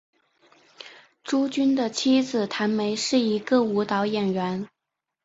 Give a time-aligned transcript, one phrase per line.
[1.23, 4.67] 朱军的妻子谭梅是一个舞蹈演员。